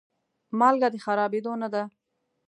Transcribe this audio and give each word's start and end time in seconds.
مالګه 0.59 0.87
د 0.93 0.95
خرابېدو 1.05 1.53
نه 1.61 1.67
ده. 1.73 1.83